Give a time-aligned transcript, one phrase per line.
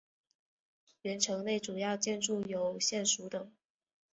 [1.03, 3.53] 原城内主要建筑有县署等。